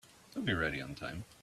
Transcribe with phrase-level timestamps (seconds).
[0.33, 1.25] He'll be ready on time.